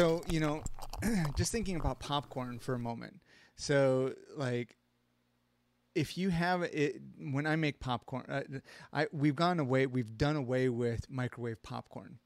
[0.00, 0.62] So you know,
[1.36, 3.20] just thinking about popcorn for a moment.
[3.56, 4.78] So like,
[5.94, 8.40] if you have it, when I make popcorn, uh,
[8.94, 12.18] I we've gone away, we've done away with microwave popcorn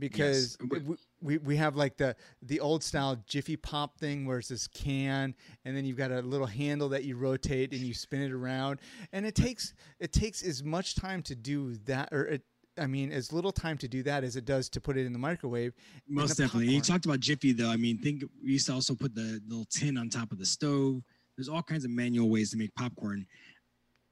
[0.00, 0.82] because Yes.
[0.82, 4.66] we, we, we have like the the old style Jiffy Pop thing where it's this
[4.66, 5.32] can
[5.64, 8.80] and then you've got a little handle that you rotate and you spin it around
[9.12, 12.42] and it takes it takes as much time to do that or it,
[12.80, 15.12] I mean as little time to do that as it does to put it in
[15.12, 15.74] the microwave.
[16.08, 16.74] Most the definitely.
[16.74, 17.70] You talked about Jiffy though.
[17.70, 20.46] I mean, think we used to also put the little tin on top of the
[20.46, 21.02] stove.
[21.36, 23.26] There's all kinds of manual ways to make popcorn.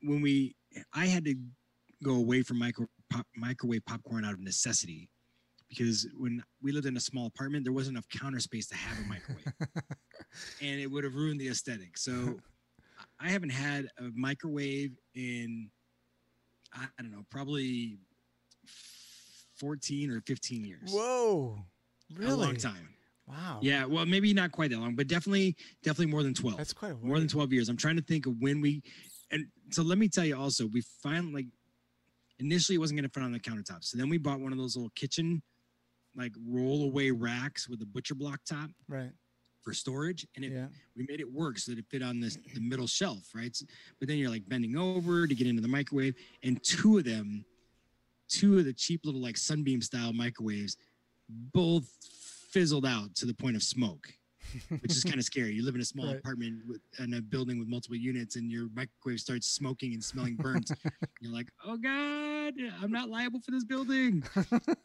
[0.03, 0.55] When we,
[0.95, 1.35] I had to
[2.03, 5.11] go away from micro pop, microwave popcorn out of necessity
[5.69, 8.99] because when we lived in a small apartment, there wasn't enough counter space to have
[9.05, 9.53] a microwave,
[10.63, 11.99] and it would have ruined the aesthetic.
[11.99, 12.39] So,
[13.21, 15.71] I haven't had a microwave in,
[16.73, 17.99] I don't know, probably
[19.57, 20.91] 14 or 15 years.
[20.93, 21.59] Whoa.
[22.15, 22.33] Really?
[22.33, 22.89] A long time.
[23.27, 23.59] Wow.
[23.61, 26.57] Yeah, well, maybe not quite that long, but definitely, definitely more than twelve.
[26.57, 27.69] That's quite a more than twelve years.
[27.69, 28.83] I'm trying to think of when we,
[29.31, 31.47] and so let me tell you also, we finally like
[32.39, 34.57] initially it wasn't going to fit on the countertop, so then we bought one of
[34.57, 35.43] those little kitchen
[36.17, 39.11] like roll away racks with a butcher block top Right.
[39.61, 40.69] for storage, and it Yeah.
[40.97, 43.51] we made it work so that it fit on this the middle shelf, right?
[43.51, 43.63] S-
[43.99, 47.45] But then you're like bending over to get into the microwave, and two of them,
[48.29, 50.77] two of the cheap little like sunbeam style microwaves,
[51.29, 51.89] both
[52.51, 54.09] fizzled out to the point of smoke,
[54.81, 55.53] which is kind of scary.
[55.53, 56.17] You live in a small Right.
[56.19, 60.37] apartment with, in a building with multiple units, and your microwave starts smoking and smelling
[60.37, 60.71] burnt.
[61.21, 64.23] you're like, oh god, I'm not liable for this building.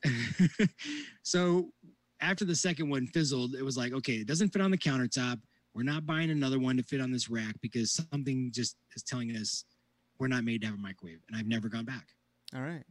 [1.23, 1.69] so
[2.21, 5.39] after the second one fizzled, it was like, okay, it doesn't fit on the countertop.
[5.73, 9.31] We're not buying another one to fit on this rack because something just is telling
[9.35, 9.65] us
[10.19, 11.19] we're not made to have a microwave.
[11.27, 12.07] And I've never gone back.
[12.55, 12.83] All right.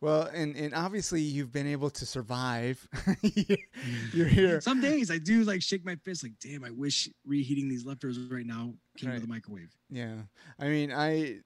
[0.00, 2.88] Well, and, and obviously you've been able to survive.
[4.14, 4.60] You're here.
[4.62, 8.18] Some days I do like shake my fist, like, damn, I wish reheating these leftovers
[8.30, 9.16] right now came Right.
[9.16, 9.70] to the microwave.
[9.90, 10.14] Yeah.
[10.58, 11.40] I mean, I,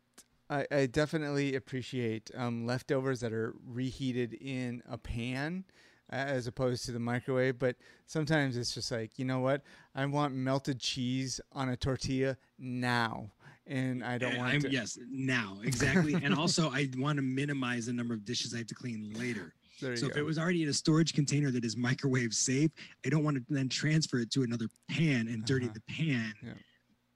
[0.48, 5.64] I, I definitely appreciate um, leftovers that are reheated in a pan
[6.12, 7.58] uh, as opposed to the microwave.
[7.58, 7.74] But
[8.06, 9.62] sometimes it's just like, you know what?
[9.96, 13.32] I want melted cheese on a tortilla now.
[13.66, 14.70] And I don't And want I'm- to.
[14.70, 16.14] Yes, now exactly.
[16.14, 19.54] and also, I want to minimize the number of dishes I have to clean later.
[19.80, 22.70] So if it was already in a storage container that is microwave safe,
[23.04, 25.74] I don't want to then transfer it to another pan and dirty Uh-huh.
[25.74, 26.52] the pan Yeah.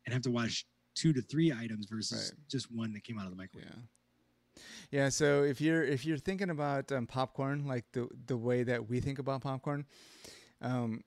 [0.04, 2.48] and have to wash two to three items versus Right.
[2.48, 3.68] just one that came out of the microwave.
[3.70, 4.62] Yeah.
[4.90, 5.08] Yeah.
[5.08, 9.00] So if you're if you're thinking about um, popcorn like the the way that we
[9.00, 9.86] think about popcorn,
[10.60, 11.04] um,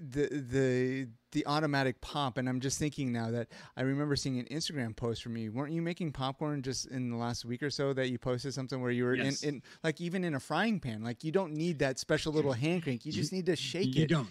[0.00, 4.46] the the the automatic pop, and I'm just thinking now that I remember seeing an
[4.46, 5.52] Instagram post from you.
[5.52, 8.80] Weren't you making popcorn just in the last week or so that you posted something
[8.80, 9.42] where you were Yes.
[9.42, 12.52] in, in like even in a frying pan, like you don't need that special little
[12.52, 13.04] hand crank.
[13.04, 13.96] You just need to shake it.
[13.96, 14.30] You don't.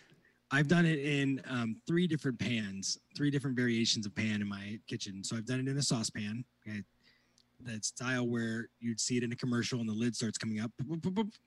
[0.51, 4.79] I've done it in um, three different pans, three different variations of pan in my
[4.87, 5.23] kitchen.
[5.23, 6.83] So I've done it in a saucepan, okay,
[7.61, 10.71] that style where you'd see it in a commercial and the lid starts coming up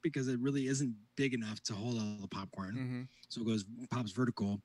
[0.03, 2.75] because it really isn't big enough to hold all the popcorn.
[2.75, 4.59] hmm so it goes pops vertical.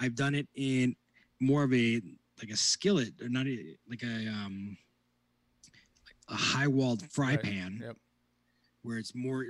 [0.00, 0.96] I've done it in
[1.40, 2.00] more of a
[2.40, 4.76] like a skillet or not a, like a um
[6.28, 7.42] a high walled fry Right.
[7.42, 7.96] pan Yep.
[8.82, 9.46] where it's more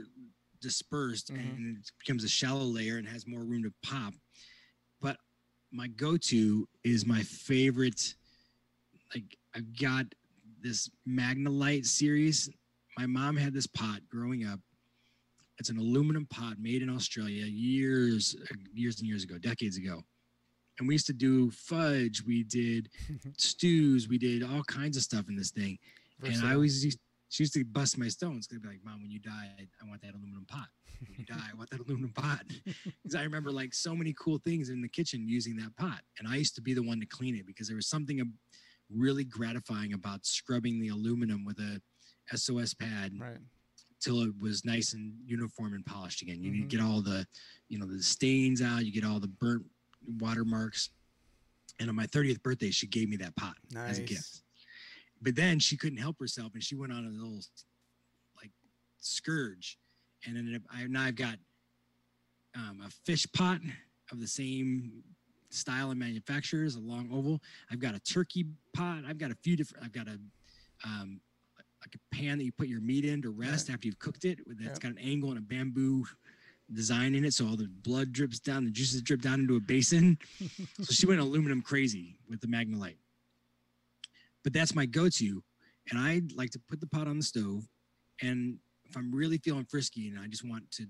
[0.61, 1.57] dispersed Mhm.
[1.57, 4.15] and it becomes a shallow layer and has more room to pop.
[5.01, 5.19] But
[5.71, 8.15] my go-to is my favorite.
[9.15, 10.07] Like I've got
[10.63, 12.51] this Magnalite series.
[12.97, 14.61] My mom had this pot growing up.
[15.59, 18.37] It's an aluminum pot made in Australia years,
[18.73, 20.03] years and years ago, decades ago.
[20.79, 22.23] And we used to do fudge.
[22.25, 22.89] We did
[23.37, 24.09] stews.
[24.09, 25.79] We did all kinds of stuff in this thing.
[26.23, 26.99] And I always used,
[27.29, 28.47] she used to bust my stones.
[28.47, 30.69] Cause I'd be like, Mom, when you die, I want that aluminum pot.
[31.01, 32.43] When you die, I want that aluminum pot.
[33.03, 36.01] Because I remember like so many cool things in the kitchen using that pot.
[36.19, 38.21] And I used to be the one to clean it because there was something
[38.91, 41.81] really gratifying about scrubbing the aluminum with a
[42.35, 43.39] SOS pad Right.
[44.01, 46.43] till it was nice and uniform and polished again.
[46.43, 46.69] You Mhm.
[46.69, 47.27] get all the,
[47.69, 48.85] you know, the stains out.
[48.87, 49.67] You get all the burnt
[50.07, 50.91] watermarks.
[51.81, 53.57] And on my 30th birthday, she gave me that pot
[53.91, 54.43] as a gift.
[55.21, 57.43] But then she couldn't help herself, and she went on a little
[58.37, 58.53] like
[58.99, 59.79] scourge,
[60.25, 60.63] and ended up.
[60.71, 61.39] I now I've got
[62.55, 63.61] um, a fish pot
[64.11, 65.05] of the same
[65.51, 67.41] style and manufacturers, a long oval.
[67.71, 69.03] I've got a turkey pot.
[69.07, 69.85] I've got a few different.
[69.85, 70.19] I've got a
[70.85, 71.21] um,
[71.81, 74.39] like a pan that you put your meat in to rest after you've cooked it.
[74.47, 74.81] That's Yep.
[74.81, 76.05] got an angle and a bamboo
[76.73, 79.61] design in it, so all the blood drips down, the juices drip down into a
[79.61, 80.19] basin.
[80.81, 82.97] so she went aluminum crazy with the Magnalite.
[84.45, 85.43] But that's my go-to,
[85.91, 87.67] and I like to put the pot on the stove.
[88.23, 90.87] And if I'm really feeling frisky and I just want to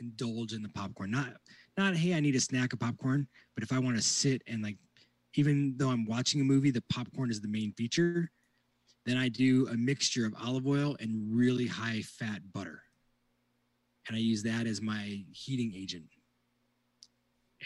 [0.00, 1.10] indulge in the popcorn.
[1.10, 1.34] Not
[1.76, 4.62] not hey, I need a snack of popcorn, but if I want to sit and
[4.62, 4.76] like
[5.34, 8.30] even though I'm watching a movie, the popcorn is the main feature.
[9.04, 12.82] Then I do a mixture of olive oil and really high fat butter.
[14.08, 16.06] And I use that as my heating agent.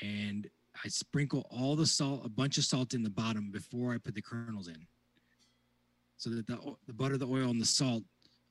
[0.02, 0.48] And
[0.84, 4.14] I sprinkle all the salt, a bunch of salt in the bottom before I put
[4.14, 4.86] the kernels in.
[6.16, 8.02] So that the, the butter, the oil, and the salt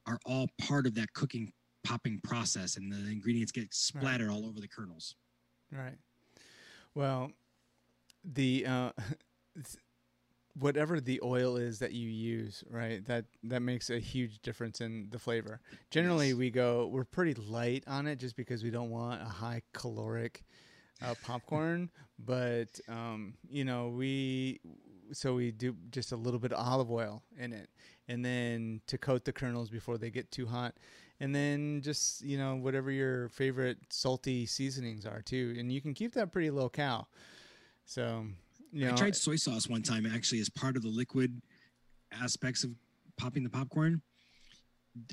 [0.07, 1.51] are all part of that cooking
[1.83, 4.33] popping process and the ingredients get splattered right.
[4.33, 5.15] all over the kernels.
[5.71, 5.97] Right.
[6.95, 7.31] Well,
[8.23, 8.91] the uh,
[10.59, 13.05] whatever the oil is that you use, right?
[13.05, 15.61] That that makes a huge difference in the flavor.
[15.91, 16.37] Generally, yes.
[16.37, 20.43] we go we're pretty light on it just because we don't want a high caloric
[21.01, 21.89] uh, popcorn.
[22.17, 24.59] but um, you know, we
[25.11, 27.69] so we do just a little bit of olive oil in it,
[28.07, 30.75] and then to coat the kernels before they get too hot,
[31.19, 35.94] and then just you know whatever your favorite salty seasonings are too, and you can
[35.94, 37.10] keep that pretty low cal.
[37.86, 38.25] So
[38.71, 41.42] you know, I tried soy sauce one time actually as part of the liquid
[42.12, 42.71] aspects of
[43.18, 44.01] popping the popcorn.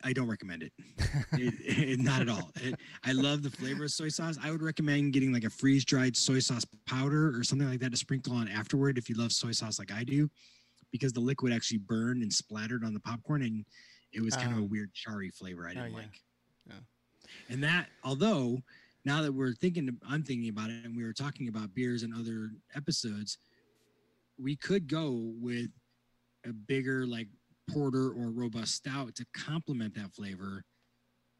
[0.03, 0.73] I don't recommend it.
[1.33, 2.51] it, it not at all.
[2.57, 2.75] It,
[3.05, 4.39] I love the flavor of soy sauce.
[4.43, 7.91] I would recommend getting like a freeze dried soy sauce powder or something like that
[7.91, 10.31] to sprinkle on afterward if you love soy sauce like I do,
[10.93, 13.65] because the liquid actually burned and splattered on the popcorn and
[14.17, 14.69] it was kind of a ah.
[14.69, 15.97] weird charry flavor I didn't oh, yeah.
[15.97, 16.23] like.
[16.67, 16.75] Yeah.
[17.51, 18.59] And that, although
[19.05, 22.15] now that we're thinking, I'm thinking about it, and we were talking about beers and
[22.15, 23.39] other episodes,
[24.39, 25.69] we could go with
[26.45, 27.29] a bigger like
[27.71, 30.65] porter or robust stout to complement that flavor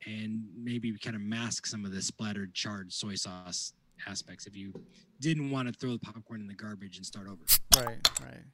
[0.07, 3.73] and maybe kind of mask some of the splattered charred soy sauce
[4.07, 4.73] aspects if you
[5.21, 7.41] didn't want to throw the popcorn in the garbage and start over.
[7.77, 8.45] Right, right.